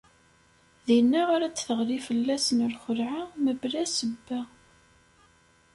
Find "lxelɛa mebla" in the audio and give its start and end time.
2.73-3.83